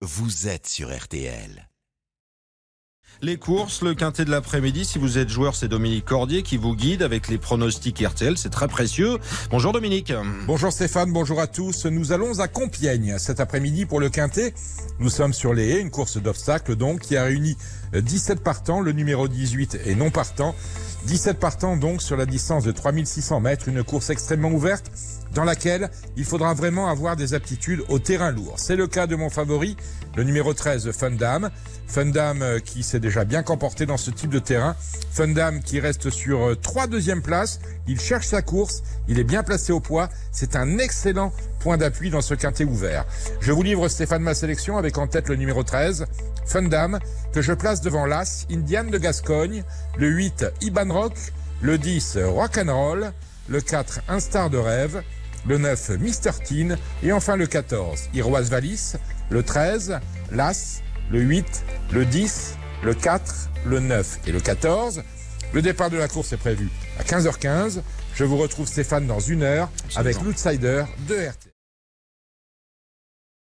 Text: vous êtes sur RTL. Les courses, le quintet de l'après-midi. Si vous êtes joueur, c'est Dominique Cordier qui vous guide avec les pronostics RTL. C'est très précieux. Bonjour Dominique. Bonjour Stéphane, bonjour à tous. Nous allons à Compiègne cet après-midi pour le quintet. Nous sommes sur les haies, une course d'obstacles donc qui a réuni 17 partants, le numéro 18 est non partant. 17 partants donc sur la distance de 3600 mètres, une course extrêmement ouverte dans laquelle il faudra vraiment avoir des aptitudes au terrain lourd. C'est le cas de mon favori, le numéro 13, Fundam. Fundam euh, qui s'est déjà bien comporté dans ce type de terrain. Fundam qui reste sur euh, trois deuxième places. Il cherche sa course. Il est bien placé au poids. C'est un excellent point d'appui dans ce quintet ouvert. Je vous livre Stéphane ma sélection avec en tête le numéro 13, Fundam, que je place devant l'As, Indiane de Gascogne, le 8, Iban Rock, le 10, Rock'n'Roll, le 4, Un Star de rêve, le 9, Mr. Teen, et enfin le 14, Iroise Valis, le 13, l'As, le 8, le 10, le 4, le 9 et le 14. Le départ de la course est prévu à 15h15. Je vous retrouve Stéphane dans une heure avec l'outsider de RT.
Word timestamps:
vous 0.00 0.46
êtes 0.46 0.68
sur 0.68 0.96
RTL. 0.96 1.68
Les 3.20 3.36
courses, 3.36 3.82
le 3.82 3.94
quintet 3.96 4.24
de 4.24 4.30
l'après-midi. 4.30 4.84
Si 4.84 4.96
vous 4.96 5.18
êtes 5.18 5.28
joueur, 5.28 5.56
c'est 5.56 5.66
Dominique 5.66 6.04
Cordier 6.04 6.44
qui 6.44 6.56
vous 6.56 6.76
guide 6.76 7.02
avec 7.02 7.26
les 7.26 7.36
pronostics 7.36 7.98
RTL. 7.98 8.38
C'est 8.38 8.50
très 8.50 8.68
précieux. 8.68 9.18
Bonjour 9.50 9.72
Dominique. 9.72 10.12
Bonjour 10.46 10.70
Stéphane, 10.70 11.12
bonjour 11.12 11.40
à 11.40 11.48
tous. 11.48 11.86
Nous 11.86 12.12
allons 12.12 12.38
à 12.38 12.46
Compiègne 12.46 13.18
cet 13.18 13.40
après-midi 13.40 13.86
pour 13.86 13.98
le 13.98 14.08
quintet. 14.08 14.54
Nous 15.00 15.10
sommes 15.10 15.32
sur 15.32 15.52
les 15.52 15.68
haies, 15.68 15.80
une 15.80 15.90
course 15.90 16.16
d'obstacles 16.18 16.76
donc 16.76 17.00
qui 17.00 17.16
a 17.16 17.24
réuni 17.24 17.56
17 17.92 18.44
partants, 18.44 18.80
le 18.80 18.92
numéro 18.92 19.26
18 19.26 19.80
est 19.84 19.96
non 19.96 20.10
partant. 20.10 20.54
17 21.04 21.38
partants 21.38 21.76
donc 21.76 22.02
sur 22.02 22.16
la 22.16 22.26
distance 22.26 22.64
de 22.64 22.72
3600 22.72 23.40
mètres, 23.40 23.68
une 23.68 23.82
course 23.82 24.10
extrêmement 24.10 24.50
ouverte 24.50 24.90
dans 25.34 25.44
laquelle 25.44 25.90
il 26.16 26.24
faudra 26.24 26.54
vraiment 26.54 26.88
avoir 26.88 27.16
des 27.16 27.34
aptitudes 27.34 27.82
au 27.88 27.98
terrain 27.98 28.30
lourd. 28.30 28.54
C'est 28.56 28.76
le 28.76 28.86
cas 28.86 29.06
de 29.06 29.16
mon 29.16 29.30
favori, 29.30 29.76
le 30.16 30.24
numéro 30.24 30.52
13, 30.54 30.90
Fundam. 30.92 31.50
Fundam 31.86 32.42
euh, 32.42 32.58
qui 32.58 32.82
s'est 32.82 33.00
déjà 33.00 33.24
bien 33.24 33.42
comporté 33.42 33.86
dans 33.86 33.96
ce 33.96 34.10
type 34.10 34.30
de 34.30 34.38
terrain. 34.38 34.76
Fundam 35.10 35.62
qui 35.62 35.80
reste 35.80 36.10
sur 36.10 36.48
euh, 36.48 36.54
trois 36.54 36.86
deuxième 36.86 37.22
places. 37.22 37.60
Il 37.86 37.98
cherche 38.00 38.26
sa 38.26 38.42
course. 38.42 38.82
Il 39.08 39.18
est 39.18 39.24
bien 39.24 39.42
placé 39.42 39.72
au 39.72 39.80
poids. 39.80 40.08
C'est 40.32 40.56
un 40.56 40.78
excellent 40.78 41.32
point 41.58 41.76
d'appui 41.76 42.10
dans 42.10 42.20
ce 42.20 42.34
quintet 42.34 42.64
ouvert. 42.64 43.04
Je 43.40 43.52
vous 43.52 43.62
livre 43.62 43.88
Stéphane 43.88 44.22
ma 44.22 44.34
sélection 44.34 44.76
avec 44.76 44.98
en 44.98 45.06
tête 45.06 45.28
le 45.28 45.36
numéro 45.36 45.62
13, 45.62 46.06
Fundam, 46.46 46.98
que 47.32 47.42
je 47.42 47.52
place 47.52 47.80
devant 47.80 48.06
l'As, 48.06 48.46
Indiane 48.50 48.90
de 48.90 48.98
Gascogne, 48.98 49.64
le 49.96 50.08
8, 50.08 50.46
Iban 50.62 50.92
Rock, 50.92 51.14
le 51.60 51.78
10, 51.78 52.18
Rock'n'Roll, 52.24 53.12
le 53.48 53.60
4, 53.60 54.00
Un 54.08 54.20
Star 54.20 54.50
de 54.50 54.58
rêve, 54.58 55.02
le 55.46 55.58
9, 55.58 55.90
Mr. 56.00 56.32
Teen, 56.44 56.78
et 57.02 57.12
enfin 57.12 57.36
le 57.36 57.46
14, 57.46 58.10
Iroise 58.14 58.50
Valis, 58.50 58.94
le 59.30 59.42
13, 59.42 59.98
l'As, 60.32 60.82
le 61.10 61.20
8, 61.20 61.64
le 61.92 62.04
10, 62.04 62.56
le 62.82 62.94
4, 62.94 63.50
le 63.66 63.80
9 63.80 64.20
et 64.26 64.32
le 64.32 64.40
14. 64.40 65.02
Le 65.52 65.62
départ 65.62 65.90
de 65.90 65.96
la 65.96 66.08
course 66.08 66.32
est 66.32 66.36
prévu 66.36 66.68
à 66.98 67.02
15h15. 67.02 67.80
Je 68.14 68.24
vous 68.24 68.36
retrouve 68.36 68.66
Stéphane 68.66 69.06
dans 69.06 69.20
une 69.20 69.42
heure 69.42 69.70
avec 69.96 70.20
l'outsider 70.22 70.84
de 71.08 71.14
RT. 71.14 71.57